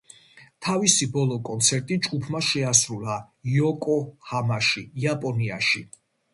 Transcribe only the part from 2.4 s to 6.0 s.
შეასრულა იოკოჰამაში, იაპონიაში.